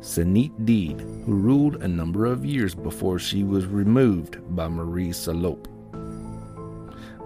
Sanité 0.00 0.50
Dédé, 0.64 1.24
who 1.26 1.34
ruled 1.34 1.82
a 1.82 1.88
number 1.88 2.24
of 2.24 2.46
years 2.46 2.74
before 2.74 3.18
she 3.18 3.44
was 3.44 3.66
removed 3.66 4.38
by 4.56 4.66
Marie 4.66 5.10
Salope. 5.10 5.66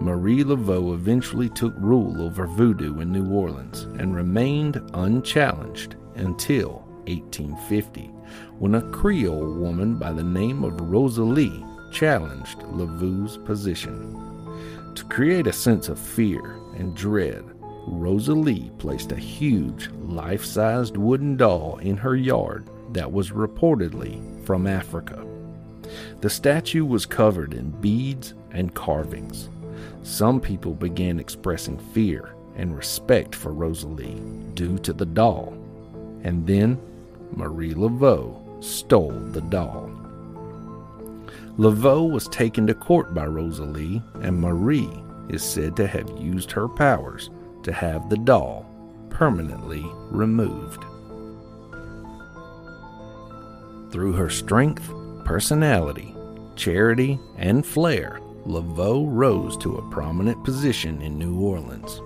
Marie 0.00 0.42
Laveau 0.42 0.92
eventually 0.92 1.48
took 1.50 1.74
rule 1.78 2.20
over 2.20 2.48
voodoo 2.48 2.98
in 2.98 3.12
New 3.12 3.32
Orleans 3.32 3.82
and 4.00 4.16
remained 4.16 4.82
unchallenged 4.94 5.94
until 6.16 6.84
1850, 7.06 8.10
when 8.58 8.74
a 8.74 8.90
Creole 8.90 9.54
woman 9.54 9.94
by 9.94 10.12
the 10.12 10.24
name 10.24 10.64
of 10.64 10.80
Rosalie 10.80 11.64
challenged 11.96 12.58
Laveau's 12.58 13.38
position. 13.38 14.12
To 14.94 15.04
create 15.06 15.46
a 15.46 15.52
sense 15.52 15.88
of 15.88 15.98
fear 15.98 16.60
and 16.76 16.94
dread, 16.94 17.42
Rosalie 17.86 18.70
placed 18.76 19.12
a 19.12 19.16
huge, 19.16 19.88
life 20.02 20.44
sized 20.44 20.98
wooden 20.98 21.38
doll 21.38 21.78
in 21.78 21.96
her 21.96 22.14
yard 22.14 22.68
that 22.92 23.10
was 23.10 23.30
reportedly 23.30 24.44
from 24.44 24.66
Africa. 24.66 25.26
The 26.20 26.28
statue 26.28 26.84
was 26.84 27.06
covered 27.06 27.54
in 27.54 27.70
beads 27.80 28.34
and 28.50 28.74
carvings. 28.74 29.48
Some 30.02 30.38
people 30.38 30.74
began 30.74 31.18
expressing 31.18 31.78
fear 31.94 32.34
and 32.56 32.76
respect 32.76 33.34
for 33.34 33.54
Rosalie 33.54 34.20
due 34.52 34.76
to 34.80 34.92
the 34.92 35.06
doll. 35.06 35.54
And 36.24 36.46
then 36.46 36.78
Marie 37.32 37.72
Laveau 37.72 38.62
stole 38.62 39.18
the 39.30 39.40
doll. 39.40 39.95
Laveau 41.58 42.10
was 42.10 42.28
taken 42.28 42.66
to 42.66 42.75
court 42.75 43.14
by 43.14 43.25
Rosalie, 43.25 44.02
and 44.20 44.38
Marie 44.38 44.90
is 45.30 45.42
said 45.42 45.75
to 45.76 45.86
have 45.86 46.10
used 46.18 46.52
her 46.52 46.68
powers 46.68 47.30
to 47.62 47.72
have 47.72 48.10
the 48.10 48.18
doll 48.18 48.66
permanently 49.08 49.82
removed. 50.10 50.84
Through 53.90 54.12
her 54.12 54.28
strength, 54.28 54.92
personality, 55.25 56.14
charity, 56.56 57.18
and 57.38 57.64
flair, 57.64 58.20
Laveau 58.44 59.06
rose 59.08 59.56
to 59.58 59.76
a 59.76 59.90
prominent 59.90 60.44
position 60.44 61.00
in 61.00 61.18
New 61.18 61.40
Orleans. 61.40 62.02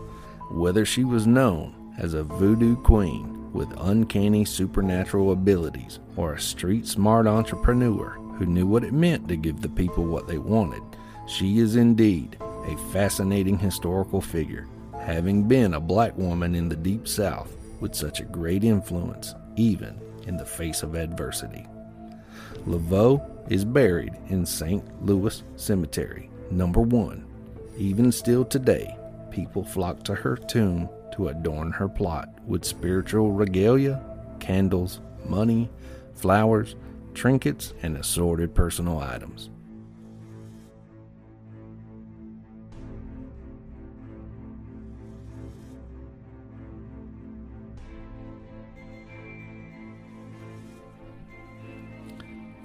Whether 0.53 0.87
she 0.87 1.03
was 1.03 1.27
known 1.27 1.93
as 1.99 2.15
a 2.15 2.23
voodoo 2.23 2.77
queen 2.77 3.53
with 3.53 3.69
uncanny 3.79 4.45
supernatural 4.45 5.33
abilities 5.33 5.99
or 6.17 6.35
a 6.35 6.41
street 6.41 6.87
smart 6.87 7.27
entrepreneur 7.27 8.20
who 8.41 8.47
knew 8.47 8.67
what 8.67 8.85
it 8.85 8.95
meant 8.95 9.29
to 9.29 9.37
give 9.37 9.61
the 9.61 9.69
people 9.69 10.03
what 10.03 10.27
they 10.27 10.39
wanted, 10.39 10.83
she 11.29 11.59
is 11.59 11.77
indeed 11.77 12.39
a 12.41 12.75
fascinating 12.91 13.59
historical 13.59 14.23
figure, 14.23 14.67
having 14.99 15.47
been 15.47 15.75
a 15.75 15.81
black 15.81 16.17
woman 16.17 16.55
in 16.55 16.67
the 16.67 16.77
Deep 16.77 17.07
South 17.07 17.55
with 17.81 17.95
such 17.95 18.21
a 18.21 18.25
great 18.25 18.65
influence, 18.65 19.35
even 19.57 20.01
in 20.27 20.39
the 20.39 20.47
face 20.47 20.83
of 20.83 20.95
adversity. 20.95 21.67
Laveau 22.67 23.21
is 23.51 23.63
buried 23.63 24.15
in 24.29 24.47
St. 24.47 24.83
Louis 25.05 25.43
Cemetery 25.57 26.31
Number 26.51 26.81
one, 26.81 27.27
even 27.79 28.11
still 28.11 28.45
today, 28.45 28.97
people 29.31 29.63
flock 29.63 30.03
to 30.05 30.15
her 30.15 30.37
tomb 30.37 30.89
to 31.13 31.29
adorn 31.29 31.73
her 31.73 31.89
plot 31.89 32.29
with 32.47 32.65
spiritual 32.65 33.33
regalia, 33.33 34.03
candles, 34.41 35.01
money, 35.29 35.69
flowers, 36.15 36.75
trinkets, 37.15 37.75
and 37.83 37.97
assorted 37.97 38.55
personal 38.55 38.99
items. 38.99 39.51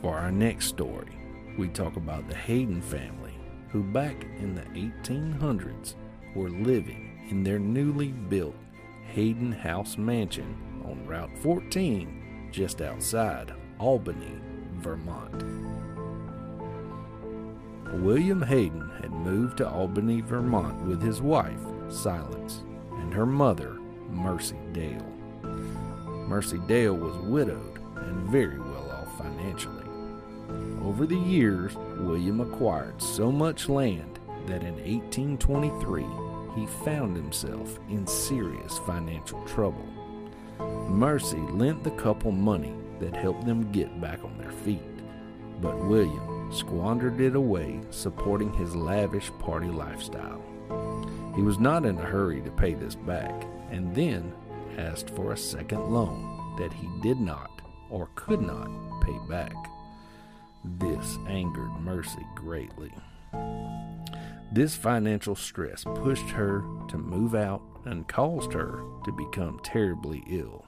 For 0.02 0.18
our 0.18 0.32
next 0.32 0.68
story, 0.68 1.18
we 1.58 1.68
talk 1.70 1.96
about 1.96 2.28
the 2.28 2.36
Hayden 2.36 2.82
family, 2.82 3.34
who 3.70 3.84
back 3.84 4.26
in 4.38 4.54
the 4.54 4.62
1800s 4.80 5.96
were 6.36 6.50
living 6.50 7.26
in 7.30 7.44
their 7.44 7.60
newly 7.60 8.10
built 8.10 8.56
Hayden 9.14 9.52
House 9.52 9.98
Mansion 9.98 10.56
on 10.86 11.06
Route 11.08 11.36
14 11.42 12.50
just 12.52 12.82
outside 12.82 13.54
Albany, 13.80 14.40
Vermont. 14.76 15.44
William 18.02 18.42
Hayden 18.42 18.90
had 19.02 19.12
moved 19.12 19.58
to 19.58 19.70
Albany, 19.70 20.22
Vermont 20.22 20.86
with 20.86 21.02
his 21.02 21.22
wife, 21.22 21.60
Silence, 21.90 22.64
and 23.00 23.14
her 23.14 23.26
mother, 23.26 23.74
Mercy 24.10 24.56
Dale. 24.72 25.06
Mercy 26.28 26.58
Dale 26.68 26.96
was 26.96 27.18
widowed 27.18 27.80
and 27.98 28.30
very 28.30 28.60
well 28.60 28.92
off 28.92 29.18
financially. 29.18 29.84
Over 30.82 31.06
the 31.06 31.18
years, 31.18 31.76
William 31.98 32.40
acquired 32.40 33.02
so 33.02 33.30
much 33.30 33.68
land 33.68 34.20
that 34.46 34.64
in 34.64 34.76
1823 34.76 36.06
he 36.56 36.66
found 36.86 37.16
himself 37.16 37.78
in 37.90 38.08
serious 38.08 38.78
financial 38.80 39.44
trouble. 39.44 39.86
Mercy 40.90 41.40
lent 41.52 41.84
the 41.84 41.92
couple 41.92 42.32
money 42.32 42.74
that 43.00 43.16
helped 43.16 43.46
them 43.46 43.72
get 43.72 44.02
back 44.02 44.24
on 44.24 44.38
their 44.38 44.52
feet, 44.52 44.82
but 45.62 45.78
William 45.78 46.52
squandered 46.52 47.20
it 47.20 47.36
away 47.36 47.82
supporting 47.90 48.54
his 48.54 48.76
lavish 48.76 49.32
party 49.40 49.68
lifestyle. 49.68 50.42
He 51.36 51.42
was 51.42 51.60
not 51.60 51.86
in 51.86 51.98
a 51.98 52.06
hurry 52.06 52.42
to 52.42 52.52
pay 52.52 52.74
this 52.74 52.96
back, 52.96 53.46
and 53.72 53.94
then 53.94 54.34
asked 54.78 55.10
for 55.10 55.34
a 55.34 55.38
second 55.38 55.92
loan 55.92 56.56
that 56.58 56.74
he 56.74 56.90
did 57.02 57.20
not 57.20 57.62
or 57.90 58.10
could 58.16 58.42
not 58.42 58.70
pay 59.02 59.18
back. 59.30 59.56
This 60.64 61.18
angered 61.28 61.72
Mercy 61.82 62.26
greatly. 62.36 62.92
This 64.52 64.76
financial 64.76 65.36
stress 65.36 65.84
pushed 65.84 66.30
her 66.30 66.64
to 66.90 66.98
move 66.98 67.36
out 67.36 67.62
and 67.84 68.08
caused 68.08 68.54
her 68.54 68.82
to 69.04 69.12
become 69.12 69.60
terribly 69.64 70.24
ill. 70.28 70.66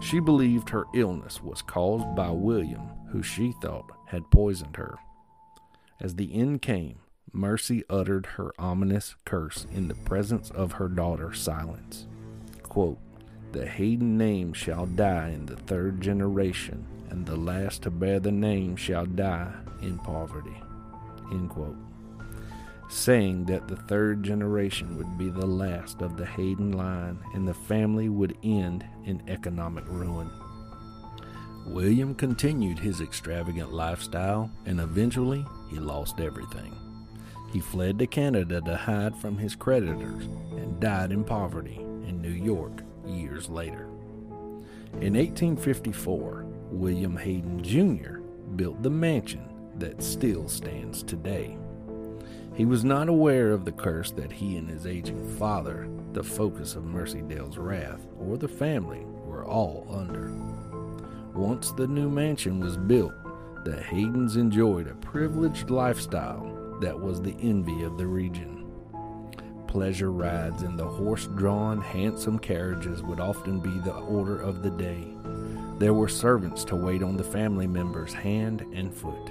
She 0.00 0.18
believed 0.18 0.70
her 0.70 0.86
illness 0.94 1.42
was 1.42 1.62
caused 1.62 2.14
by 2.16 2.30
William, 2.30 2.88
who 3.10 3.22
she 3.22 3.52
thought 3.60 3.90
had 4.06 4.30
poisoned 4.30 4.76
her. 4.76 4.98
As 6.00 6.16
the 6.16 6.34
end 6.34 6.62
came, 6.62 7.00
Mercy 7.32 7.84
uttered 7.88 8.26
her 8.26 8.52
ominous 8.58 9.14
curse 9.24 9.66
in 9.72 9.88
the 9.88 9.94
presence 9.94 10.50
of 10.50 10.72
her 10.72 10.88
daughter 10.88 11.32
Silence. 11.32 12.06
Quote, 12.62 12.98
the 13.52 13.66
Hayden 13.66 14.16
name 14.16 14.52
shall 14.52 14.86
die 14.86 15.30
in 15.30 15.46
the 15.46 15.56
third 15.56 16.00
generation, 16.00 16.86
and 17.10 17.26
the 17.26 17.36
last 17.36 17.82
to 17.82 17.90
bear 17.90 18.20
the 18.20 18.32
name 18.32 18.76
shall 18.76 19.06
die 19.06 19.52
in 19.82 19.98
poverty. 19.98 20.62
End 21.32 21.50
quote. 21.50 21.76
Saying 22.90 23.44
that 23.44 23.68
the 23.68 23.76
third 23.76 24.24
generation 24.24 24.98
would 24.98 25.16
be 25.16 25.30
the 25.30 25.46
last 25.46 26.02
of 26.02 26.16
the 26.16 26.26
Hayden 26.26 26.72
line 26.72 27.20
and 27.34 27.46
the 27.46 27.54
family 27.54 28.08
would 28.08 28.36
end 28.42 28.84
in 29.06 29.22
economic 29.28 29.84
ruin. 29.86 30.28
William 31.66 32.16
continued 32.16 32.80
his 32.80 33.00
extravagant 33.00 33.72
lifestyle 33.72 34.50
and 34.66 34.80
eventually 34.80 35.46
he 35.70 35.78
lost 35.78 36.18
everything. 36.18 36.74
He 37.52 37.60
fled 37.60 37.96
to 38.00 38.08
Canada 38.08 38.60
to 38.62 38.76
hide 38.76 39.16
from 39.16 39.38
his 39.38 39.54
creditors 39.54 40.24
and 40.50 40.80
died 40.80 41.12
in 41.12 41.22
poverty 41.22 41.76
in 41.76 42.20
New 42.20 42.28
York 42.28 42.82
years 43.06 43.48
later. 43.48 43.86
In 45.00 45.14
1854, 45.14 46.44
William 46.72 47.16
Hayden 47.16 47.62
Jr. 47.62 48.18
built 48.56 48.82
the 48.82 48.90
mansion 48.90 49.48
that 49.76 50.02
still 50.02 50.48
stands 50.48 51.04
today. 51.04 51.56
He 52.60 52.66
was 52.66 52.84
not 52.84 53.08
aware 53.08 53.52
of 53.52 53.64
the 53.64 53.72
curse 53.72 54.10
that 54.10 54.30
he 54.30 54.58
and 54.58 54.68
his 54.68 54.86
aging 54.86 55.26
father, 55.38 55.88
the 56.12 56.22
focus 56.22 56.74
of 56.74 56.84
Mercy 56.84 57.22
Dale's 57.22 57.56
wrath, 57.56 58.06
or 58.18 58.36
the 58.36 58.48
family 58.48 59.00
were 59.24 59.46
all 59.46 59.86
under. 59.90 60.30
Once 61.32 61.72
the 61.72 61.86
new 61.86 62.10
mansion 62.10 62.60
was 62.60 62.76
built, 62.76 63.14
the 63.64 63.76
Haydens 63.76 64.36
enjoyed 64.36 64.88
a 64.88 64.94
privileged 64.96 65.70
lifestyle 65.70 66.78
that 66.82 67.00
was 67.00 67.22
the 67.22 67.34
envy 67.40 67.82
of 67.82 67.96
the 67.96 68.06
region 68.06 68.70
pleasure 69.66 70.12
rides 70.12 70.62
in 70.62 70.76
the 70.76 70.84
horse 70.84 71.28
drawn, 71.36 71.80
handsome 71.80 72.38
carriages 72.38 73.02
would 73.02 73.20
often 73.20 73.60
be 73.60 73.70
the 73.78 73.94
order 73.94 74.38
of 74.38 74.62
the 74.62 74.70
day. 74.70 75.06
There 75.78 75.94
were 75.94 76.08
servants 76.08 76.64
to 76.64 76.76
wait 76.76 77.04
on 77.04 77.16
the 77.16 77.24
family 77.24 77.68
members 77.68 78.12
hand 78.12 78.66
and 78.74 78.92
foot. 78.92 79.30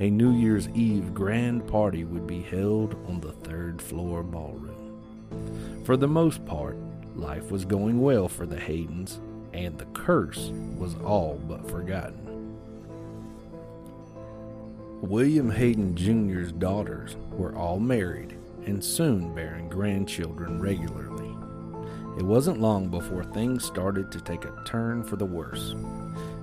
A 0.00 0.10
New 0.10 0.32
Year's 0.32 0.68
Eve 0.70 1.14
grand 1.14 1.66
party 1.66 2.04
would 2.04 2.26
be 2.26 2.42
held 2.42 2.94
on 3.08 3.20
the 3.20 3.32
third 3.32 3.80
floor 3.80 4.22
ballroom. 4.22 5.82
For 5.84 5.96
the 5.96 6.08
most 6.08 6.44
part, 6.44 6.76
life 7.14 7.50
was 7.50 7.64
going 7.64 8.00
well 8.00 8.28
for 8.28 8.46
the 8.46 8.56
Haydens, 8.56 9.20
and 9.52 9.78
the 9.78 9.86
curse 9.86 10.50
was 10.76 10.94
all 11.04 11.40
but 11.46 11.70
forgotten. 11.70 12.26
William 15.00 15.50
Hayden 15.50 15.94
Jr.'s 15.94 16.52
daughters 16.52 17.16
were 17.30 17.54
all 17.54 17.78
married 17.78 18.36
and 18.64 18.82
soon 18.82 19.34
bearing 19.34 19.68
grandchildren 19.68 20.60
regularly. 20.60 21.36
It 22.18 22.24
wasn't 22.24 22.60
long 22.60 22.88
before 22.88 23.24
things 23.24 23.64
started 23.64 24.10
to 24.10 24.20
take 24.20 24.44
a 24.44 24.62
turn 24.64 25.04
for 25.04 25.16
the 25.16 25.26
worse. 25.26 25.74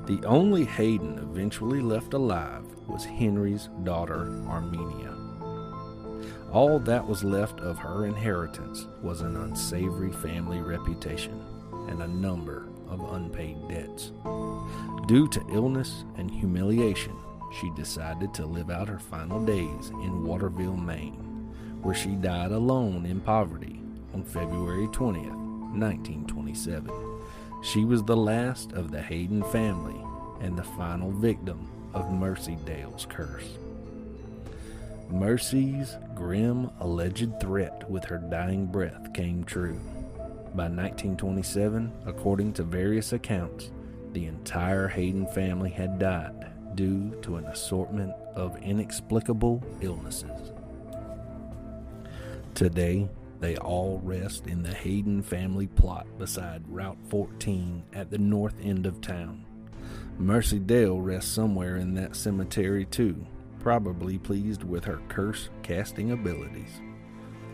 The 0.06 0.24
only 0.26 0.66
Hayden 0.66 1.18
eventually 1.18 1.82
left 1.82 2.14
alive 2.14 2.64
was 2.88 3.06
Henry's 3.06 3.70
daughter, 3.84 4.42
Armenia. 4.48 5.16
All 6.52 6.80
that 6.80 7.08
was 7.08 7.24
left 7.24 7.60
of 7.60 7.78
her 7.78 8.06
inheritance 8.06 8.88
was 9.02 9.22
an 9.22 9.36
unsavory 9.36 10.12
family 10.12 10.60
reputation 10.60 11.44
and 11.90 12.02
a 12.02 12.08
number 12.08 12.68
of 12.88 13.14
unpaid 13.14 13.58
debts. 13.68 14.12
Due 15.08 15.28
to 15.30 15.46
illness 15.52 16.06
and 16.18 16.30
humiliation, 16.30 17.16
she 17.60 17.70
decided 17.72 18.34
to 18.34 18.46
live 18.46 18.70
out 18.70 18.88
her 18.88 19.00
final 19.00 19.44
days 19.44 19.90
in 19.90 20.24
Waterville, 20.24 20.78
Maine 20.78 21.24
where 21.84 21.94
she 21.94 22.12
died 22.16 22.52
alone 22.52 23.06
in 23.06 23.20
poverty 23.20 23.82
on 24.14 24.24
February 24.24 24.88
20th, 24.88 25.36
1927. 25.78 26.90
She 27.62 27.84
was 27.86 28.04
the 28.04 28.16
last 28.16 28.72
of 28.72 28.90
the 28.90 29.02
Hayden 29.02 29.44
family 29.44 30.02
and 30.40 30.58
the 30.58 30.64
final 30.64 31.12
victim 31.12 31.70
of 31.94 32.12
Mercy 32.12 32.58
Dale's 32.66 33.06
curse. 33.10 33.58
Mercy's 35.10 35.96
grim 36.16 36.72
alleged 36.80 37.40
threat 37.40 37.90
with 37.90 38.04
her 38.06 38.18
dying 38.18 38.66
breath 38.66 39.14
came 39.14 39.44
true. 39.44 39.80
By 40.56 40.70
1927, 40.70 41.92
according 42.06 42.54
to 42.54 42.64
various 42.64 43.14
accounts, 43.14 43.72
the 44.14 44.26
entire 44.26 44.88
Hayden 44.88 45.28
family 45.28 45.70
had 45.70 46.00
died 46.00 46.52
due 46.76 47.12
to 47.22 47.36
an 47.36 47.46
assortment 47.46 48.14
of 48.36 48.58
inexplicable 48.62 49.64
illnesses. 49.82 50.52
Today, 52.54 53.10
they 53.40 53.58
all 53.58 54.00
rest 54.04 54.48
in 54.48 54.64
the 54.64 54.74
Hayden 54.74 55.22
family 55.22 55.68
plot 55.68 56.08
beside 56.18 56.64
Route 56.68 56.98
14 57.10 57.84
at 57.94 58.10
the 58.10 58.18
north 58.18 58.56
end 58.62 58.86
of 58.86 59.02
town. 59.02 59.46
Mercy 60.20 60.60
Dale 60.60 61.00
rests 61.00 61.32
somewhere 61.32 61.78
in 61.78 61.96
that 61.96 62.16
cemetery 62.16 62.86
too, 62.86 63.26
probably 63.60 64.18
pleased 64.18 64.64
with 64.64 64.86
her 64.86 65.02
curse 65.10 65.50
casting 65.64 66.12
abilities. 66.12 66.82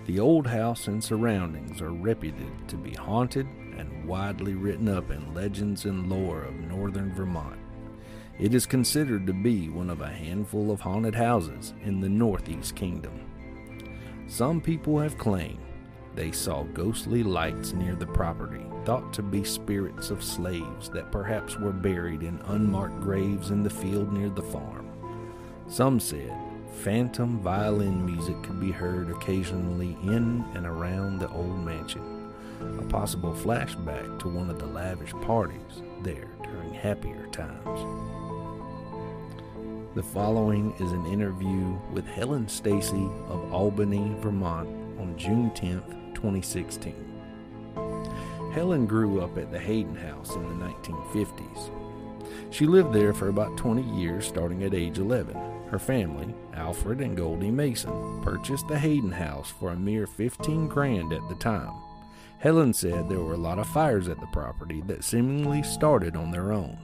The 0.06 0.20
old 0.20 0.48
house 0.48 0.88
and 0.88 1.04
surroundings 1.04 1.82
are 1.82 1.94
reputed 1.94 2.68
to 2.68 2.76
be 2.76 2.94
haunted 2.94 3.48
and 3.78 4.06
widely 4.06 4.56
written 4.56 4.90
up 4.90 5.10
in 5.10 5.34
legends 5.34 5.86
and 5.86 6.10
lore 6.10 6.44
of 6.44 6.54
northern 6.56 7.14
Vermont. 7.14 7.60
It 8.40 8.54
is 8.54 8.66
considered 8.66 9.28
to 9.28 9.34
be 9.34 9.70
one 9.70 9.90
of 9.90 10.02
a 10.02 10.08
handful 10.08 10.72
of 10.72 10.82
haunted 10.82 11.16
houses 11.16 11.74
in 11.84 12.02
the 12.02 12.10
Northeast 12.10 12.76
Kingdom. 12.76 13.20
Some 14.28 14.62
people 14.62 15.00
have 15.00 15.18
claimed 15.18 15.60
they 16.16 16.32
saw 16.32 16.64
ghostly 16.64 17.24
lights 17.24 17.74
near 17.74 17.96
the 17.96 18.08
property, 18.08 18.66
thought 18.90 19.14
to 19.14 19.22
be 19.22 19.44
spirits 19.44 20.10
of 20.10 20.24
slaves 20.24 20.90
that 20.90 21.12
perhaps 21.12 21.60
were 21.60 21.72
buried 21.72 22.24
in 22.24 22.42
unmarked 22.48 23.00
graves 23.02 23.52
in 23.52 23.62
the 23.62 23.70
field 23.70 24.12
near 24.12 24.30
the 24.30 24.42
farm. 24.42 24.90
Some 25.68 26.00
said 26.00 26.34
phantom 26.82 27.40
violin 27.40 28.04
music 28.04 28.42
could 28.42 28.60
be 28.60 28.72
heard 28.72 29.12
occasionally 29.12 29.96
in 30.02 30.44
and 30.56 30.66
around 30.66 31.20
the 31.20 31.30
old 31.30 31.64
mansion, 31.64 32.34
a 32.80 32.82
possible 32.86 33.32
flashback 33.32 34.18
to 34.22 34.28
one 34.28 34.50
of 34.50 34.58
the 34.58 34.66
lavish 34.66 35.14
parties 35.22 35.84
there 36.02 36.32
during 36.42 36.74
happier 36.74 37.28
times. 37.28 37.80
The 39.94 40.02
following 40.02 40.74
is 40.80 40.92
an 40.94 41.06
interview 41.06 41.78
with 41.94 42.08
Helen 42.08 42.48
Stacy 42.48 43.08
of 43.28 43.54
Albany, 43.54 44.16
Vermont 44.18 44.68
on 45.00 45.14
June 45.16 45.52
10, 45.54 45.84
2016. 46.16 47.09
Helen 48.60 48.88
grew 48.88 49.22
up 49.22 49.38
at 49.38 49.54
the 49.54 49.58
Hayden 49.58 49.96
House 49.96 50.36
in 50.36 50.44
the 50.44 50.66
1950s. 50.66 51.72
She 52.52 52.66
lived 52.66 52.92
there 52.92 53.14
for 53.14 53.30
about 53.30 53.56
20 53.56 53.82
years, 53.98 54.28
starting 54.28 54.64
at 54.64 54.74
age 54.74 54.98
11. 54.98 55.34
Her 55.70 55.80
family, 55.80 56.36
Alfred 56.54 57.00
and 57.00 57.16
Goldie 57.16 57.52
Mason, 57.52 58.22
purchased 58.22 58.68
the 58.68 58.78
Hayden 58.78 59.14
house 59.14 59.50
for 59.50 59.70
a 59.70 59.78
mere 59.78 60.06
15 60.06 60.68
grand 60.68 61.14
at 61.14 61.26
the 61.30 61.36
time. 61.36 61.72
Helen 62.40 62.74
said 62.74 63.08
there 63.08 63.22
were 63.22 63.36
a 63.36 63.38
lot 63.38 63.60
of 63.60 63.68
fires 63.68 64.10
at 64.10 64.20
the 64.20 64.28
property 64.34 64.84
that 64.88 65.06
seemingly 65.06 65.64
started 65.64 66.18
on 66.18 66.30
their 66.30 66.52
own. 66.52 66.78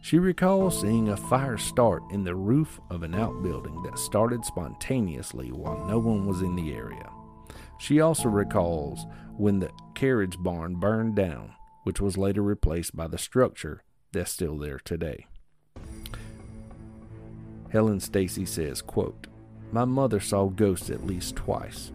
She 0.00 0.18
recalls 0.18 0.80
seeing 0.80 1.10
a 1.10 1.16
fire 1.16 1.56
start 1.56 2.02
in 2.10 2.24
the 2.24 2.34
roof 2.34 2.80
of 2.90 3.04
an 3.04 3.14
outbuilding 3.14 3.80
that 3.84 3.96
started 3.96 4.44
spontaneously 4.44 5.52
while 5.52 5.86
no 5.86 6.00
one 6.00 6.26
was 6.26 6.42
in 6.42 6.56
the 6.56 6.74
area. 6.74 7.08
She 7.82 8.00
also 8.00 8.28
recalls 8.28 9.06
when 9.36 9.58
the 9.58 9.70
carriage 9.96 10.38
barn 10.38 10.76
burned 10.76 11.16
down, 11.16 11.54
which 11.82 12.00
was 12.00 12.16
later 12.16 12.40
replaced 12.40 12.94
by 12.94 13.08
the 13.08 13.18
structure 13.18 13.82
that's 14.12 14.30
still 14.30 14.56
there 14.56 14.78
today. 14.78 15.26
Helen 17.70 17.98
Stacy 17.98 18.46
says, 18.46 18.82
quote, 18.82 19.26
My 19.72 19.84
mother 19.84 20.20
saw 20.20 20.46
ghosts 20.46 20.90
at 20.90 21.08
least 21.08 21.34
twice. 21.34 21.90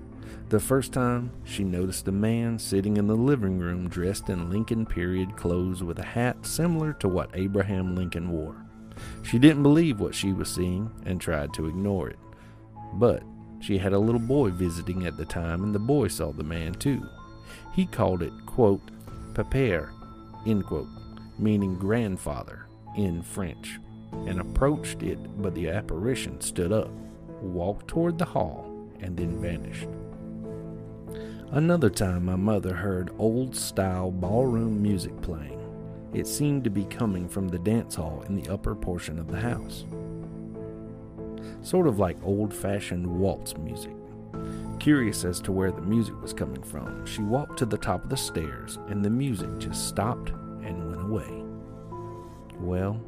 The 0.49 0.59
first 0.59 0.91
time, 0.91 1.31
she 1.45 1.63
noticed 1.63 2.05
a 2.09 2.11
man 2.11 2.59
sitting 2.59 2.97
in 2.97 3.07
the 3.07 3.15
living 3.15 3.57
room 3.57 3.87
dressed 3.87 4.27
in 4.27 4.49
Lincoln 4.49 4.85
period 4.85 5.37
clothes 5.37 5.83
with 5.83 5.99
a 5.99 6.05
hat 6.05 6.45
similar 6.45 6.91
to 6.99 7.07
what 7.07 7.31
Abraham 7.33 7.95
Lincoln 7.95 8.29
wore. 8.29 8.57
She 9.23 9.39
didn't 9.39 9.63
believe 9.63 10.01
what 10.01 10.15
she 10.15 10.33
was 10.33 10.53
seeing 10.53 10.91
and 11.05 11.21
tried 11.21 11.53
to 11.53 11.67
ignore 11.67 12.09
it. 12.09 12.19
But 12.95 13.23
she 13.59 13.77
had 13.77 13.93
a 13.93 13.99
little 13.99 14.19
boy 14.19 14.51
visiting 14.51 15.05
at 15.05 15.17
the 15.17 15.25
time, 15.25 15.63
and 15.63 15.73
the 15.73 15.79
boy 15.79 16.07
saw 16.07 16.31
the 16.31 16.43
man 16.43 16.73
too. 16.73 17.01
He 17.73 17.85
called 17.85 18.21
it, 18.21 18.33
quote, 18.45 18.81
Pépère, 19.33 19.91
end 20.45 20.65
quote, 20.65 20.89
meaning 21.37 21.77
grandfather 21.77 22.67
in 22.95 23.21
French, 23.21 23.79
and 24.25 24.39
approached 24.39 25.03
it, 25.03 25.19
but 25.41 25.53
the 25.53 25.69
apparition 25.69 26.41
stood 26.41 26.71
up, 26.71 26.89
walked 27.41 27.87
toward 27.87 28.17
the 28.17 28.25
hall, 28.25 28.89
and 28.99 29.15
then 29.15 29.39
vanished. 29.39 29.87
Another 31.51 31.89
time, 31.89 32.25
my 32.25 32.35
mother 32.35 32.73
heard 32.73 33.11
old 33.19 33.55
style 33.55 34.11
ballroom 34.11 34.81
music 34.81 35.19
playing. 35.21 35.57
It 36.13 36.27
seemed 36.27 36.63
to 36.63 36.69
be 36.69 36.85
coming 36.85 37.29
from 37.29 37.47
the 37.47 37.59
dance 37.59 37.95
hall 37.95 38.23
in 38.27 38.35
the 38.35 38.49
upper 38.51 38.75
portion 38.75 39.19
of 39.19 39.27
the 39.27 39.39
house. 39.39 39.85
Sort 41.61 41.87
of 41.87 41.99
like 41.99 42.17
old 42.23 42.53
fashioned 42.53 43.05
waltz 43.07 43.55
music. 43.57 43.95
Curious 44.79 45.25
as 45.25 45.41
to 45.41 45.51
where 45.51 45.71
the 45.71 45.81
music 45.81 46.19
was 46.21 46.33
coming 46.33 46.63
from, 46.63 47.05
she 47.05 47.21
walked 47.21 47.57
to 47.59 47.65
the 47.65 47.77
top 47.77 48.03
of 48.03 48.09
the 48.09 48.17
stairs 48.17 48.77
and 48.87 49.03
the 49.03 49.09
music 49.09 49.49
just 49.57 49.87
stopped 49.87 50.29
and 50.29 50.89
went 50.89 51.01
away. 51.01 51.43
Well, 52.59 53.01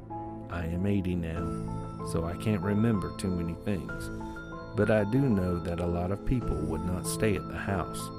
I 0.49 0.65
am 0.65 0.86
80 0.86 1.15
now, 1.15 2.06
so 2.12 2.25
I 2.25 2.36
can't 2.36 2.62
remember 2.62 3.15
too 3.17 3.30
many 3.30 3.54
things, 3.65 4.10
but 4.75 4.89
I 4.89 5.04
do 5.06 5.19
know 5.19 5.60
that 5.60 5.80
a 5.80 5.86
lot 5.86 6.12
of 6.12 6.25
people 6.25 6.56
would 6.56 6.86
not 6.86 7.08
stay 7.08 7.36
at 7.36 7.47
the 7.47 7.58
house. 7.58 8.10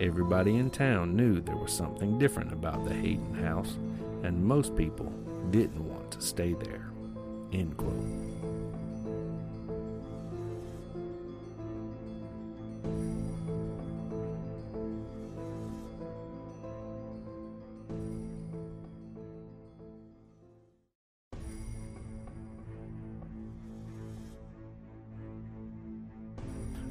Everybody 0.00 0.56
in 0.56 0.70
town 0.70 1.16
knew 1.16 1.40
there 1.40 1.56
was 1.56 1.72
something 1.72 2.18
different 2.18 2.52
about 2.52 2.84
the 2.84 2.94
Hayden 2.94 3.34
house, 3.34 3.78
and 4.22 4.44
most 4.44 4.76
people 4.76 5.12
didn't 5.50 5.86
want 5.86 6.10
to 6.12 6.20
stay 6.20 6.54
there. 6.54 6.90
End 7.52 7.76
quote. 7.76 8.35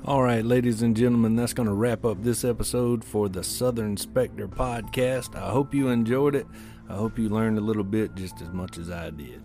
All 0.08 0.22
right, 0.22 0.46
ladies 0.46 0.84
and 0.84 0.96
gentlemen, 0.96 1.36
that's 1.36 1.54
going 1.54 1.68
to 1.68 1.74
wrap 1.74 2.06
up 2.06 2.22
this 2.22 2.44
episode 2.44 3.04
for 3.04 3.28
the 3.28 3.44
Southern 3.44 3.98
Spectre 3.98 4.48
podcast. 4.48 5.36
I 5.36 5.50
hope 5.50 5.74
you 5.74 5.88
enjoyed 5.88 6.36
it. 6.36 6.46
I 6.88 6.94
hope 6.94 7.18
you 7.18 7.28
learned 7.28 7.58
a 7.58 7.62
little 7.62 7.84
bit 7.84 8.14
just 8.14 8.40
as 8.40 8.50
much 8.52 8.78
as 8.78 8.92
I 8.92 9.10
did. 9.10 9.42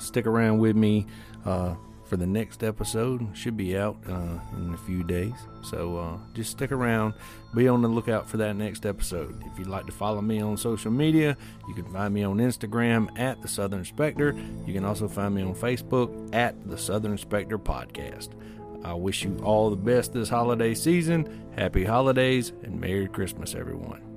Stick 0.00 0.26
around 0.26 0.58
with 0.58 0.76
me 0.76 1.06
uh, 1.46 1.76
for 2.04 2.18
the 2.18 2.26
next 2.26 2.62
episode. 2.62 3.26
Should 3.34 3.56
be 3.56 3.74
out 3.74 3.96
uh, 4.06 4.38
in 4.58 4.74
a 4.74 4.76
few 4.84 5.02
days. 5.02 5.32
So 5.62 5.96
uh, 5.96 6.18
just 6.34 6.50
stick 6.50 6.70
around. 6.70 7.14
Be 7.54 7.68
on 7.68 7.80
the 7.80 7.88
lookout 7.88 8.28
for 8.28 8.36
that 8.36 8.54
next 8.54 8.84
episode. 8.84 9.42
If 9.46 9.58
you'd 9.58 9.68
like 9.68 9.86
to 9.86 9.92
follow 9.92 10.20
me 10.20 10.42
on 10.42 10.58
social 10.58 10.90
media, 10.90 11.38
you 11.66 11.72
can 11.72 11.90
find 11.90 12.12
me 12.12 12.22
on 12.22 12.36
Instagram 12.36 13.18
at 13.18 13.40
the 13.40 13.48
Southern 13.48 13.86
Spectre. 13.86 14.38
You 14.66 14.74
can 14.74 14.84
also 14.84 15.08
find 15.08 15.34
me 15.34 15.40
on 15.40 15.54
Facebook 15.54 16.34
at 16.34 16.68
the 16.68 16.76
Southern 16.76 17.16
Spectre 17.16 17.58
Podcast. 17.58 18.34
I 18.84 18.94
wish 18.94 19.24
you 19.24 19.36
all 19.42 19.70
the 19.70 19.76
best 19.76 20.12
this 20.12 20.28
holiday 20.28 20.74
season. 20.74 21.28
Happy 21.56 21.84
holidays 21.84 22.52
and 22.62 22.80
Merry 22.80 23.08
Christmas, 23.08 23.54
everyone. 23.54 24.07